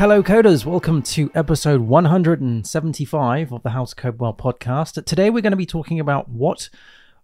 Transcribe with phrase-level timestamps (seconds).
[0.00, 0.64] Hello, coders.
[0.64, 5.04] Welcome to episode 175 of the How to Code Well podcast.
[5.04, 6.70] Today, we're going to be talking about what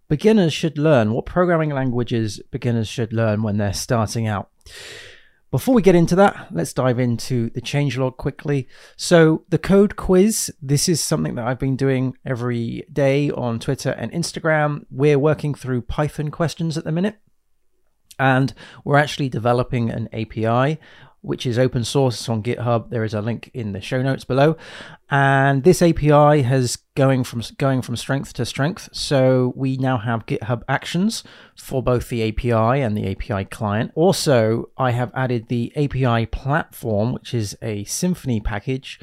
[0.07, 4.51] beginners should learn, what programming languages beginners should learn when they're starting out.
[5.49, 8.67] Before we get into that, let's dive into the changelog quickly.
[8.95, 13.89] So, the code quiz, this is something that I've been doing every day on Twitter
[13.89, 14.85] and Instagram.
[14.91, 17.17] We're working through Python questions at the minute,
[18.19, 18.53] and
[18.83, 20.79] we're actually developing an API
[21.21, 22.89] which is open source on GitHub.
[22.89, 24.55] There is a link in the show notes below.
[25.09, 28.89] And this API has going from going from strength to strength.
[28.91, 31.23] So we now have GitHub Actions
[31.55, 33.91] for both the API and the API client.
[33.95, 38.99] Also, I have added the API platform, which is a Symfony package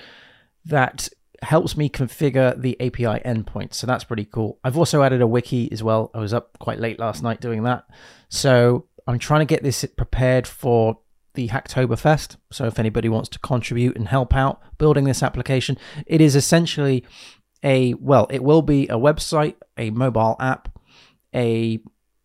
[0.64, 1.08] that
[1.42, 3.74] helps me configure the API endpoint.
[3.74, 4.58] So that's pretty cool.
[4.64, 6.10] I've also added a wiki as well.
[6.14, 7.84] I was up quite late last night doing that.
[8.28, 10.98] So I'm trying to get this prepared for
[11.34, 12.36] the Hacktoberfest.
[12.50, 17.04] So if anybody wants to contribute and help out building this application, it is essentially
[17.62, 20.78] a well, it will be a website, a mobile app,
[21.34, 21.80] a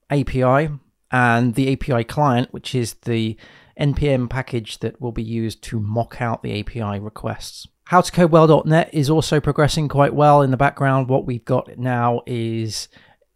[0.09, 0.69] API,
[1.11, 3.37] and the API client, which is the
[3.79, 7.67] npm package that will be used to mock out the API requests.
[7.89, 11.07] HowToCodeWell.net is also progressing quite well in the background.
[11.07, 12.87] What we've got now is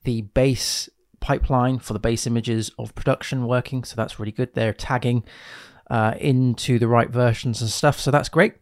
[0.04, 0.90] the base
[1.24, 3.86] pipeline for the base images of production working.
[3.86, 4.54] So that's really good.
[4.54, 5.24] They're tagging
[5.90, 7.98] uh, into the right versions and stuff.
[8.00, 8.56] So that's great.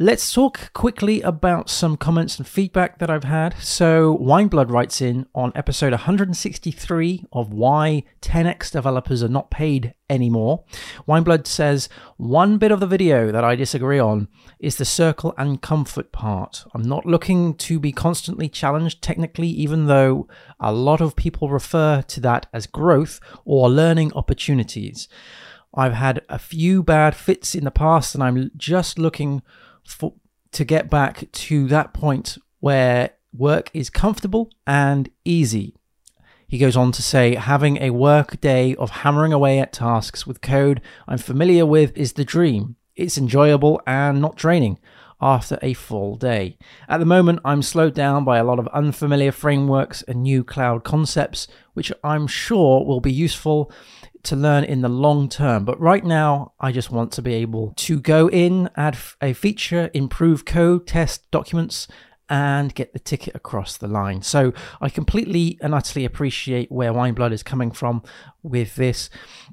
[0.00, 3.56] Let's talk quickly about some comments and feedback that I've had.
[3.58, 10.62] So, Wineblood writes in on episode 163 of why 10x developers are not paid anymore.
[11.08, 14.28] Wineblood says, One bit of the video that I disagree on
[14.60, 16.64] is the circle and comfort part.
[16.72, 20.28] I'm not looking to be constantly challenged technically, even though
[20.60, 25.08] a lot of people refer to that as growth or learning opportunities.
[25.74, 29.42] I've had a few bad fits in the past, and I'm just looking
[29.88, 30.14] for,
[30.52, 35.74] to get back to that point where work is comfortable and easy.
[36.46, 40.40] He goes on to say, having a work day of hammering away at tasks with
[40.40, 42.76] code I'm familiar with is the dream.
[42.96, 44.78] It's enjoyable and not draining
[45.20, 46.56] after a full day.
[46.88, 50.84] At the moment, I'm slowed down by a lot of unfamiliar frameworks and new cloud
[50.84, 53.72] concepts, which I'm sure will be useful
[54.24, 55.64] to learn in the long term.
[55.64, 59.90] But right now, I just want to be able to go in, add a feature,
[59.94, 61.88] improve code, test documents,
[62.28, 64.22] and get the ticket across the line.
[64.22, 68.02] So I completely and utterly appreciate where Wineblood is coming from
[68.42, 69.10] with this.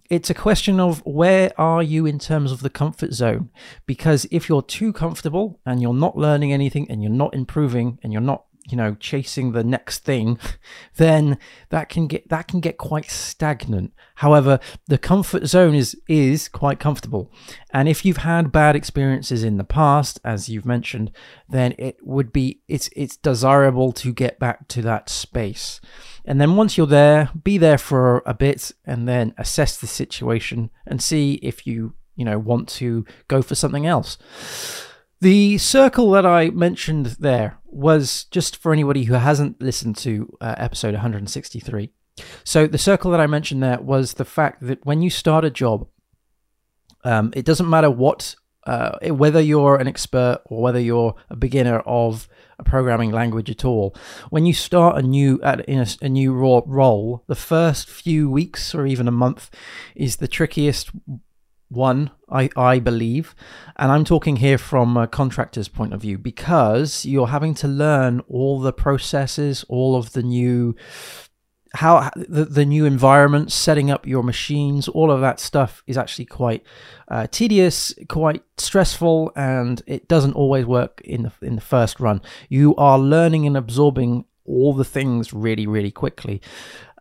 [0.09, 3.49] It's a question of where are you in terms of the comfort zone?
[3.85, 8.11] Because if you're too comfortable and you're not learning anything and you're not improving and
[8.11, 10.39] you're not you know chasing the next thing
[10.97, 11.37] then
[11.69, 13.93] that can get that can get quite stagnant.
[14.15, 17.31] However the comfort zone is is quite comfortable.
[17.71, 21.11] And if you've had bad experiences in the past as you've mentioned
[21.47, 25.79] then it would be it's it's desirable to get back to that space.
[26.23, 30.71] And then once you're there be there for a bit and then assess the situation
[30.85, 34.17] and see if you you know want to go for something else
[35.25, 40.53] the circle that I mentioned there was just for anybody who hasn't listened to uh,
[40.59, 41.89] episode 163.
[42.43, 45.49] So, the circle that I mentioned there was the fact that when you start a
[45.49, 45.87] job,
[47.03, 48.35] um, it doesn't matter what,
[48.67, 53.65] uh, whether you're an expert or whether you're a beginner of a programming language at
[53.65, 53.95] all.
[54.29, 58.75] When you start a new at in a, a new role, the first few weeks
[58.75, 59.49] or even a month
[59.95, 60.91] is the trickiest
[61.69, 63.35] one, I, I believe.
[63.75, 68.21] And I'm talking here from a contractor's point of view because you're having to learn
[68.27, 70.75] all the processes, all of the new
[71.75, 76.25] how the, the new environment, setting up your machines, all of that stuff is actually
[76.25, 76.63] quite
[77.09, 82.21] uh, tedious, quite stressful, and it doesn't always work in the in the first run.
[82.49, 86.41] You are learning and absorbing all the things really, really quickly,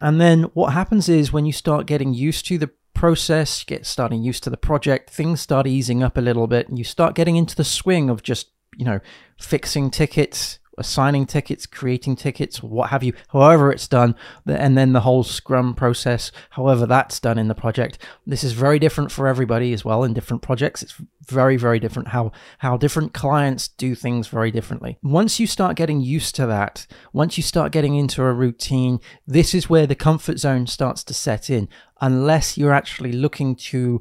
[0.00, 4.22] and then what happens is when you start getting used to the process, get starting
[4.22, 7.36] used to the project, things start easing up a little bit, and you start getting
[7.36, 9.00] into the swing of just, you know,
[9.38, 14.14] fixing tickets, assigning tickets, creating tickets, what have you, however it's done,
[14.46, 17.98] and then the whole Scrum process, however that's done in the project.
[18.26, 20.82] This is very different for everybody as well in different projects.
[20.82, 20.94] It's
[21.26, 24.98] very, very different how how different clients do things very differently.
[25.02, 29.54] Once you start getting used to that, once you start getting into a routine, this
[29.54, 31.68] is where the comfort zone starts to set in,
[32.00, 34.00] unless you're actually looking to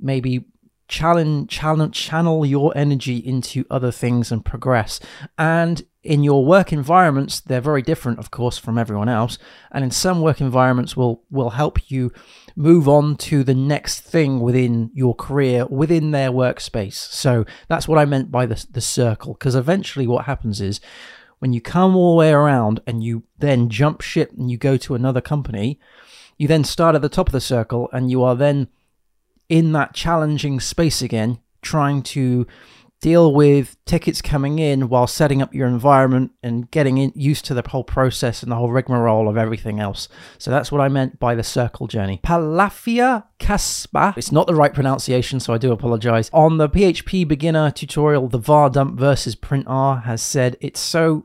[0.00, 0.44] maybe
[0.88, 5.00] challenge, channel your energy into other things and progress.
[5.38, 9.38] And in your work environments, they're very different, of course, from everyone else.
[9.70, 12.12] And in some work environments, will will help you
[12.56, 16.94] move on to the next thing within your career, within their workspace.
[16.94, 19.34] So that's what I meant by the the circle.
[19.34, 20.80] Because eventually, what happens is
[21.38, 24.76] when you come all the way around and you then jump ship and you go
[24.76, 25.78] to another company,
[26.36, 28.68] you then start at the top of the circle and you are then
[29.48, 32.46] in that challenging space again, trying to
[33.02, 37.52] deal with tickets coming in while setting up your environment and getting in, used to
[37.52, 40.08] the whole process and the whole rigmarole of everything else.
[40.38, 42.20] So that's what I meant by the circle journey.
[42.22, 46.30] Palafia Caspa, it's not the right pronunciation, so I do apologize.
[46.32, 51.24] On the PHP beginner tutorial, the var dump versus print r has said it's so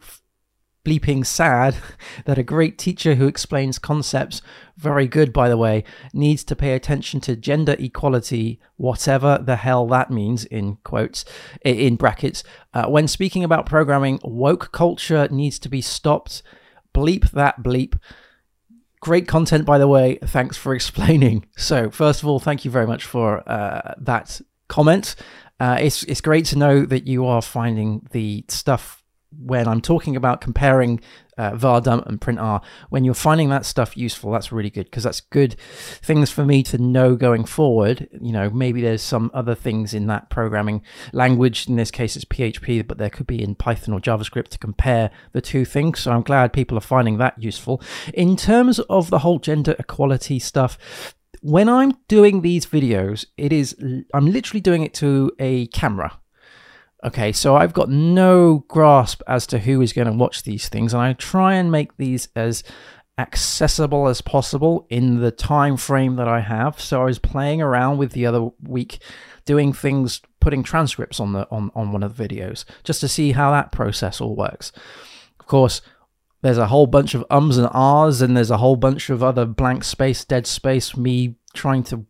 [0.88, 1.76] bleeping sad
[2.26, 4.42] that a great teacher who explains concepts,
[4.78, 9.86] very good by the way, needs to pay attention to gender equality, whatever the hell
[9.88, 11.26] that means, in quotes,
[11.66, 12.44] in brackets.
[12.74, 16.42] Uh, when speaking about programming, woke culture needs to be stopped.
[16.96, 18.00] Bleep that bleep.
[19.02, 20.18] Great content, by the way.
[20.24, 21.46] Thanks for explaining.
[21.58, 25.16] So, first of all, thank you very much for uh, that comment.
[25.60, 28.97] Uh, it's it's great to know that you are finding the stuff
[29.40, 31.00] when I'm talking about comparing
[31.38, 35.22] uh, vardump and printr, when you're finding that stuff useful, that's really good because that's
[35.22, 38.08] good things for me to know going forward.
[38.20, 40.82] You know, maybe there's some other things in that programming
[41.14, 41.68] language.
[41.68, 45.12] In this case, it's PHP, but there could be in Python or JavaScript to compare
[45.34, 46.00] the two things.
[46.00, 47.82] So I'm glad people are finding that useful.
[48.14, 53.76] In terms of the whole gender equality stuff, when I'm doing these videos, it is
[54.14, 56.20] I'm literally doing it to a camera
[57.08, 60.94] Okay, so I've got no grasp as to who is going to watch these things,
[60.94, 62.66] and I try and make these as
[63.18, 66.82] accessible as possible in the time frame that I have.
[66.82, 69.00] So I was playing around with the other week,
[69.46, 73.32] doing things, putting transcripts on the on, on one of the videos, just to see
[73.32, 74.74] how that process all works.
[75.40, 75.80] Of course,
[76.42, 79.46] there's a whole bunch of ums and ahs, and there's a whole bunch of other
[79.46, 82.06] blank space, dead space, me trying to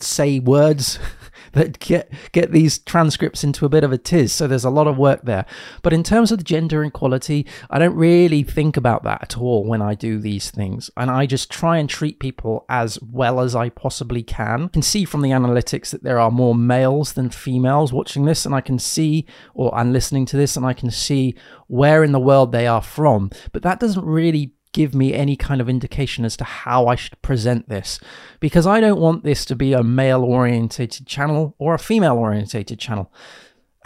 [0.00, 0.98] say words
[1.52, 4.32] that get get these transcripts into a bit of a tiz.
[4.32, 5.46] So there's a lot of work there.
[5.82, 9.64] But in terms of the gender equality, I don't really think about that at all
[9.64, 10.90] when I do these things.
[10.96, 14.64] And I just try and treat people as well as I possibly can.
[14.64, 18.46] I can see from the analytics that there are more males than females watching this,
[18.46, 21.34] and I can see or and listening to this, and I can see
[21.66, 23.30] where in the world they are from.
[23.52, 27.22] But that doesn't really give me any kind of indication as to how I should
[27.22, 27.98] present this
[28.40, 32.78] because I don't want this to be a male orientated channel or a female orientated
[32.78, 33.10] channel.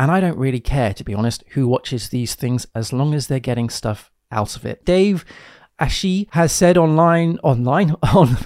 [0.01, 3.27] And I don't really care, to be honest, who watches these things as long as
[3.27, 4.85] they're getting stuff out of it.
[4.85, 5.25] Dave
[5.81, 8.37] Ashi has said online, online on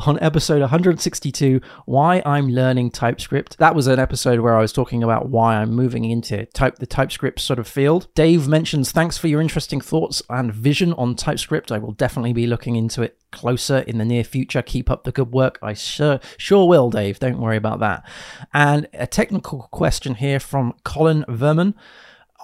[0.00, 3.58] on episode 162, why I'm learning TypeScript.
[3.58, 6.86] That was an episode where I was talking about why I'm moving into type the
[6.86, 8.08] TypeScript sort of field.
[8.14, 11.70] Dave mentions, thanks for your interesting thoughts and vision on TypeScript.
[11.70, 14.62] I will definitely be looking into it closer in the near future.
[14.62, 15.58] Keep up the good work.
[15.62, 17.20] I sure sure will, Dave.
[17.20, 18.08] Don't worry about that.
[18.52, 21.74] And a technical question here from Colin Verman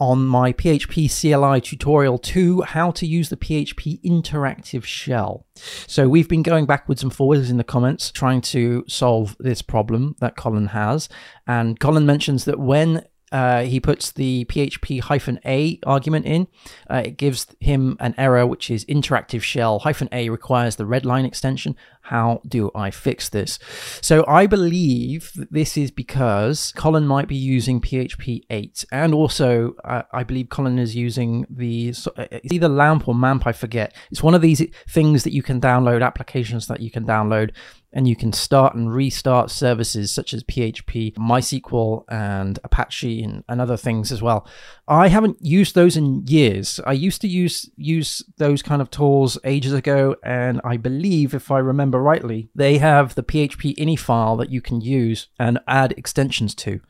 [0.00, 5.46] on my PHP CLI tutorial 2, how to use the PHP interactive shell.
[5.86, 10.16] So we've been going backwards and forwards in the comments trying to solve this problem
[10.20, 11.08] that Colin has.
[11.46, 16.46] And Colin mentions that when uh, he puts the PHP hyphen A argument in.
[16.88, 21.26] Uh, it gives him an error, which is interactive shell hyphen A requires the readline
[21.26, 21.74] extension.
[22.02, 23.58] How do I fix this?
[24.00, 29.76] So I believe that this is because Colin might be using PHP 8, and also
[29.84, 33.46] uh, I believe Colin is using the uh, it's either LAMP or MAMP.
[33.46, 33.94] I forget.
[34.10, 37.52] It's one of these things that you can download, applications that you can download
[37.92, 43.60] and you can start and restart services such as PHP, MySQL, and Apache, and, and,
[43.60, 44.46] other things as well.
[44.88, 46.80] I haven't used those in years.
[46.86, 51.50] I used to use use those kind of tools ages ago, and I believe, if
[51.50, 55.92] I remember rightly, they have the PHP ini file that you can use and add
[55.96, 56.80] extensions to.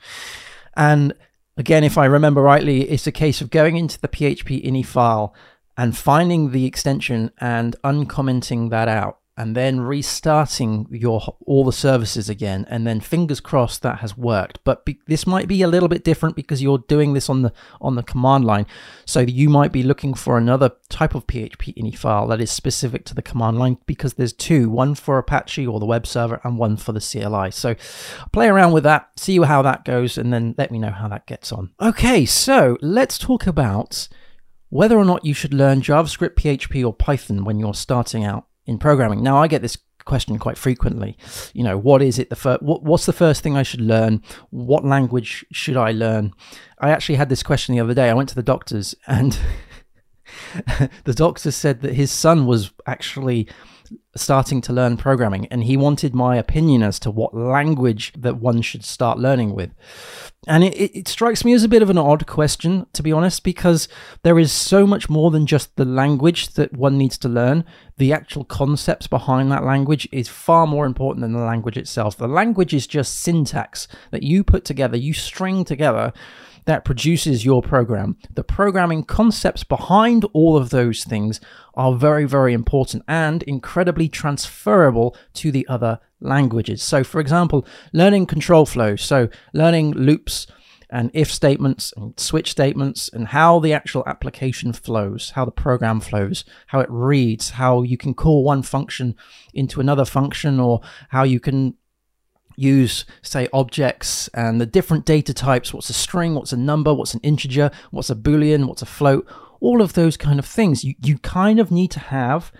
[0.76, 1.14] And
[1.56, 5.34] again, if I remember rightly, it's a case of going into the PHP ini file
[5.76, 12.28] and finding the extension and uncommenting that out and then restarting your all the services
[12.28, 14.58] again and then fingers crossed that has worked.
[14.62, 17.52] But be, this might be a little bit different because you're doing this on the
[17.80, 18.66] on the command line.
[19.06, 23.04] So you might be looking for another type of php ini file that is specific
[23.06, 26.58] to the command line because there's two one for apache or the web server and
[26.58, 27.74] one for the cli so
[28.32, 31.26] play around with that see how that goes and then let me know how that
[31.26, 31.70] gets on.
[31.80, 34.08] Okay so let's talk about
[34.68, 38.78] whether or not you should learn javascript php or python when you're starting out in
[38.78, 39.22] programming.
[39.22, 41.16] Now, I get this question quite frequently.
[41.52, 42.62] You know, what is it the first?
[42.62, 44.22] What, what's the first thing I should learn?
[44.50, 46.32] What language should I learn?
[46.78, 48.10] I actually had this question the other day.
[48.10, 49.38] I went to the doctors, and
[51.04, 53.48] the doctor said that his son was actually
[54.14, 58.60] starting to learn programming and he wanted my opinion as to what language that one
[58.60, 59.70] should start learning with.
[60.46, 63.44] And it, it, strikes me as a bit of an odd question, to be honest,
[63.44, 63.86] because
[64.22, 67.64] there is so much more than just the language that one needs to learn.
[67.96, 72.16] The actual concepts behind that language is far more important than the language itself.
[72.16, 76.12] The language is just syntax that you put together, you string together
[76.64, 78.16] that produces your program.
[78.34, 81.40] The programming concepts behind all of those things
[81.74, 86.82] are very, very important and incredibly transferable to the other languages.
[86.82, 90.46] So, for example, learning control flow, so learning loops
[90.92, 96.00] and if statements and switch statements and how the actual application flows, how the program
[96.00, 99.16] flows, how it reads, how you can call one function
[99.54, 101.74] into another function, or how you can
[102.56, 107.14] use, say, objects and the different data types what's a string, what's a number, what's
[107.14, 109.26] an integer, what's a boolean, what's a float,
[109.60, 110.84] all of those kind of things.
[110.84, 112.52] You, you kind of need to have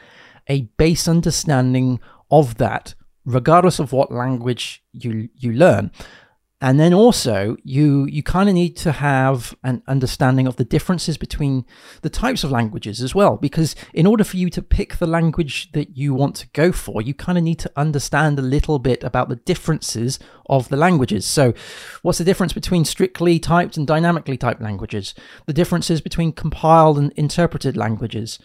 [0.49, 2.94] a base understanding of that,
[3.25, 5.90] regardless of what language you, you learn
[6.62, 11.19] and then also you you kind of need to have an understanding of the differences
[11.19, 11.66] between
[12.00, 15.71] the types of languages as well because in order for you to pick the language
[15.73, 19.02] that you want to go for you kind of need to understand a little bit
[19.02, 21.26] about the differences of the languages.
[21.26, 21.54] So
[22.02, 25.14] what's the difference between strictly typed and dynamically typed languages?
[25.47, 28.38] The differences between compiled and interpreted languages.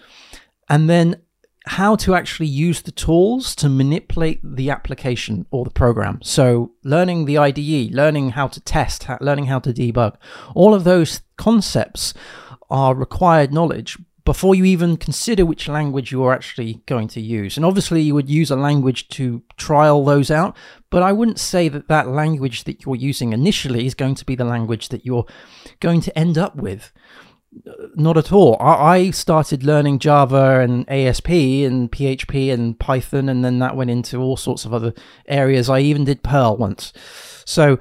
[0.70, 1.22] And then
[1.68, 6.20] how to actually use the tools to manipulate the application or the program.
[6.24, 10.16] So, learning the IDE, learning how to test, learning how to debug,
[10.56, 12.14] all of those concepts
[12.70, 13.98] are required knowledge
[14.28, 17.56] before you even consider which language you are actually going to use.
[17.56, 20.56] And obviously, you would use a language to trial those out,
[20.90, 24.36] but I wouldn't say that that language that you're using initially is going to be
[24.36, 25.26] the language that you're
[25.80, 26.92] going to end up with
[27.96, 28.58] not at all.
[28.60, 34.18] I started learning Java and ASP and PHP and Python, and then that went into
[34.18, 34.94] all sorts of other
[35.28, 35.70] areas.
[35.70, 36.94] I even did Perl once.
[37.46, 37.80] So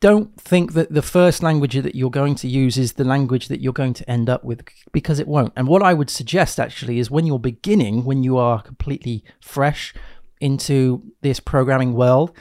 [0.00, 3.60] don't think that the first language that you're going to use is the language that
[3.60, 5.52] you're going to end up with because it won't.
[5.56, 9.94] And what I would suggest actually is when you're beginning, when you are completely fresh
[10.40, 12.36] into this programming world,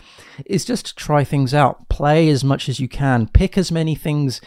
[0.46, 1.88] is just to try things out.
[1.88, 4.42] Play as much as you can, pick as many things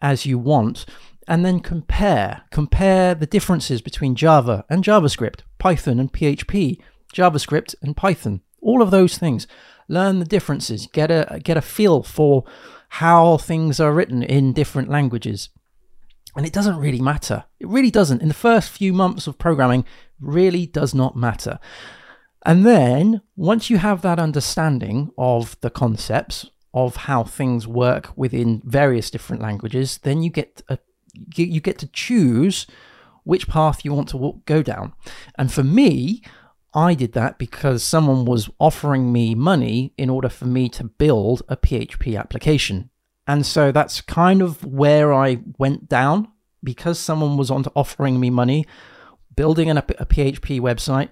[0.00, 0.86] as you want
[1.26, 2.42] and then compare.
[2.50, 6.80] Compare the differences between Java and JavaScript, Python and PHP,
[7.12, 8.42] JavaScript and Python.
[8.60, 9.46] All of those things.
[9.88, 10.88] Learn the differences.
[10.92, 12.44] Get a get a feel for
[12.88, 15.50] how things are written in different languages.
[16.36, 17.44] And it doesn't really matter.
[17.60, 18.20] It really doesn't.
[18.20, 19.84] In the first few months of programming,
[20.20, 21.58] really does not matter.
[22.44, 28.60] And then once you have that understanding of the concepts of how things work within
[28.64, 30.78] various different languages, then you get a
[31.34, 32.66] you get to choose
[33.24, 34.92] which path you want to go down.
[35.36, 36.22] And for me,
[36.74, 41.42] I did that because someone was offering me money in order for me to build
[41.48, 42.90] a PHP application.
[43.26, 46.28] And so that's kind of where I went down
[46.62, 48.66] because someone was on offering me money,
[49.34, 51.08] building an, a PHP website.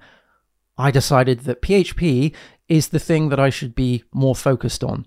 [0.76, 2.34] I decided that PHP
[2.68, 5.06] is the thing that I should be more focused on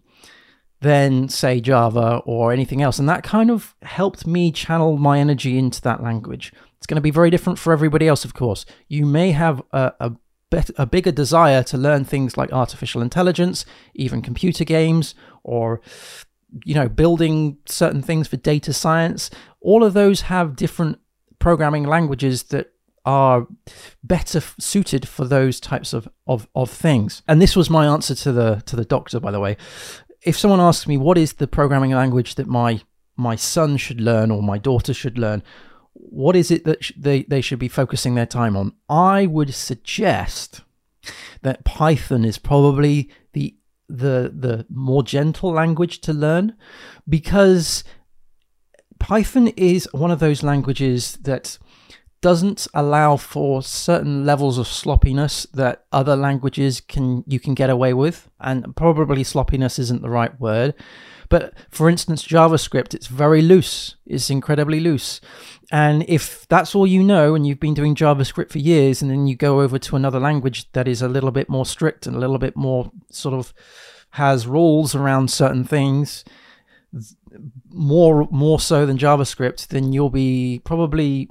[0.81, 2.99] than say Java or anything else.
[2.99, 6.53] And that kind of helped me channel my energy into that language.
[6.77, 8.65] It's going to be very different for everybody else, of course.
[8.87, 10.11] You may have a, a,
[10.77, 13.65] a bigger desire to learn things like artificial intelligence,
[13.95, 15.81] even computer games, or
[16.63, 19.29] you know, building certain things for data science.
[19.59, 20.99] All of those have different
[21.39, 22.71] programming languages that
[23.03, 23.47] are
[24.03, 27.21] better suited for those types of, of, of things.
[27.27, 29.57] And this was my answer to the to the doctor, by the way
[30.27, 32.81] if someone asks me what is the programming language that my
[33.15, 35.41] my son should learn or my daughter should learn,
[35.93, 38.73] what is it that sh- they, they should be focusing their time on?
[38.87, 40.61] I would suggest
[41.41, 43.55] that Python is probably the
[43.87, 46.55] the the more gentle language to learn
[47.07, 47.83] because
[48.99, 51.57] Python is one of those languages that
[52.21, 57.93] doesn't allow for certain levels of sloppiness that other languages can you can get away
[57.93, 60.73] with and probably sloppiness isn't the right word
[61.29, 65.21] but for instance javascript it's very loose it's incredibly loose
[65.71, 69.27] and if that's all you know and you've been doing javascript for years and then
[69.27, 72.19] you go over to another language that is a little bit more strict and a
[72.19, 73.53] little bit more sort of
[74.11, 76.25] has rules around certain things
[77.69, 81.29] more more so than javascript then you'll be probably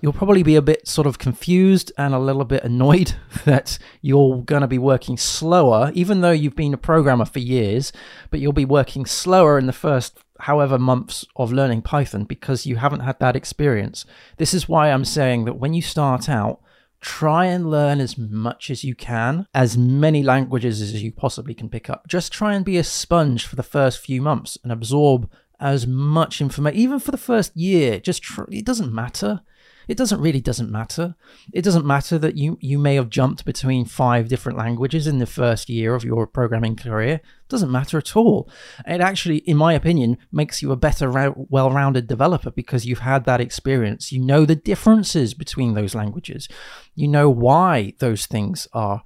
[0.00, 3.14] you'll probably be a bit sort of confused and a little bit annoyed
[3.44, 7.92] that you're going to be working slower, even though you've been a programmer for years,
[8.30, 12.76] but you'll be working slower in the first however months of learning Python because you
[12.76, 14.04] haven't had that experience.
[14.38, 16.60] This is why I'm saying that when you start out,
[17.00, 21.68] try and learn as much as you can, as many languages as you possibly can
[21.68, 22.06] pick up.
[22.06, 26.40] Just try and be a sponge for the first few months and absorb as much
[26.40, 28.00] information, even for the first year.
[28.00, 29.40] Just tr- it doesn't matter.
[29.88, 31.14] It doesn't really doesn't matter.
[31.52, 35.26] It doesn't matter that you you may have jumped between five different languages in the
[35.26, 37.14] first year of your programming career.
[37.14, 38.50] It doesn't matter at all.
[38.86, 43.40] It actually, in my opinion, makes you a better, well-rounded developer because you've had that
[43.40, 44.12] experience.
[44.12, 46.48] You know the differences between those languages.
[46.94, 49.02] You know why those things are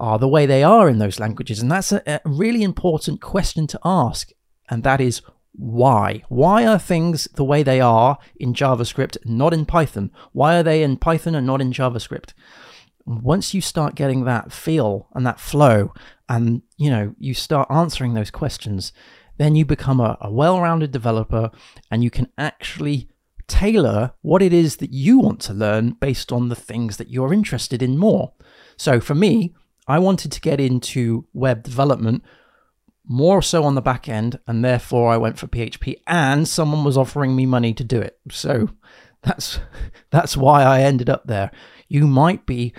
[0.00, 3.66] are the way they are in those languages, and that's a, a really important question
[3.66, 4.30] to ask.
[4.70, 5.22] And that is
[5.58, 6.22] why.
[6.28, 10.12] Why are things the way they are in JavaScript, not in Python?
[10.32, 12.32] Why are they in Python and not in JavaScript?
[13.04, 15.92] Once you start getting that feel and that flow,
[16.28, 18.92] and you know, you start answering those questions,
[19.36, 21.50] then you become a, a well-rounded developer
[21.90, 23.08] and you can actually
[23.48, 27.32] tailor what it is that you want to learn based on the things that you're
[27.32, 28.32] interested in more.
[28.76, 29.54] So for me,
[29.88, 32.22] I wanted to get into web development
[33.08, 36.98] more so on the back end, and therefore I went for PHP, and someone was
[36.98, 38.18] offering me money to do it.
[38.30, 38.68] So
[39.22, 39.58] that's
[40.10, 41.50] that's why I ended up there.
[41.88, 42.74] You might be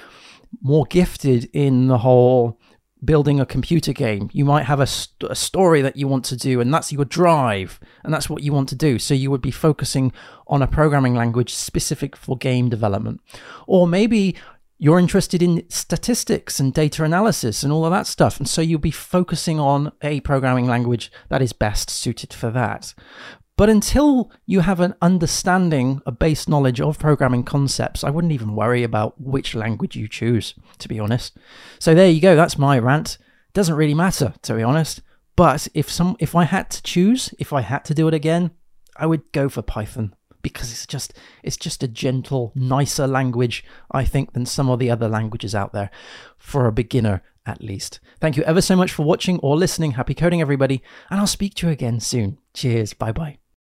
[0.61, 2.59] more gifted in the whole
[3.03, 4.29] building a computer game.
[4.33, 7.05] You might have a, st- a story that you want to do, and that's your
[7.05, 8.99] drive, and that's what you want to do.
[8.99, 10.11] So you would be focusing
[10.47, 13.21] on a programming language specific for game development.
[13.67, 14.35] Or maybe
[14.79, 18.39] you're interested in statistics and data analysis and all of that stuff.
[18.39, 22.93] And so you'll be focusing on a programming language that is best suited for that.
[23.57, 28.55] But until you have an understanding, a base knowledge of programming concepts, I wouldn't even
[28.55, 31.35] worry about which language you choose, to be honest.
[31.77, 33.17] So there you go, that's my rant.
[33.53, 35.01] Doesn't really matter, to be honest.
[35.35, 38.51] But if some if I had to choose, if I had to do it again,
[38.95, 44.05] I would go for Python because it's just it's just a gentle, nicer language, I
[44.05, 45.89] think, than some of the other languages out there
[46.37, 47.99] for a beginner at least.
[48.19, 49.91] Thank you ever so much for watching or listening.
[49.91, 52.37] Happy coding, everybody, and I'll speak to you again soon.
[52.53, 52.93] Cheers.
[52.93, 53.38] Bye bye.